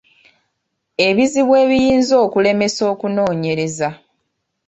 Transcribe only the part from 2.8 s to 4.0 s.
okunoonyereza